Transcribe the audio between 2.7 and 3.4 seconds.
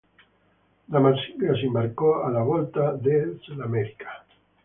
del